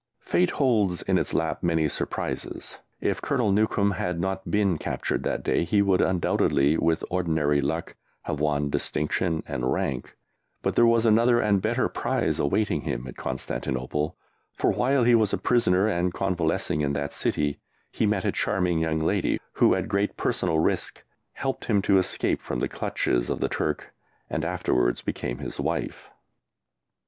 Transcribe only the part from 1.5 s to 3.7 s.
many surprises. If Colonel